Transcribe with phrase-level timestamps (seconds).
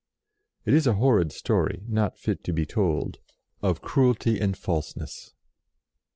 [0.65, 3.19] It is a horrid story, not fit to be told,
[3.61, 5.35] of cruelty and falseness.